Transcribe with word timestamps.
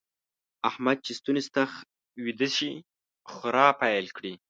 احمد 0.69 0.97
چې 1.05 1.11
ستونی 1.19 1.41
ستخ 1.49 1.71
ويده 2.23 2.47
شي؛ 2.57 2.71
خرا 3.33 3.67
پيل 3.81 4.05
کړي. 4.17 4.33